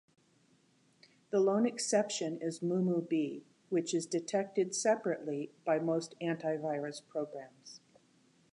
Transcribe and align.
The 1.29 1.39
lone 1.39 1.67
exception 1.67 2.41
is 2.41 2.61
Mumu.B, 2.63 3.43
which 3.69 3.93
is 3.93 4.07
detected 4.07 4.73
separately 4.73 5.51
by 5.63 5.77
most 5.77 6.15
antivirus 6.19 7.03
programs. 7.07 7.81